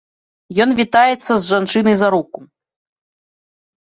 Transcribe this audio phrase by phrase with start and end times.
[0.63, 2.39] Ён вітаецца з жанчынай за руку.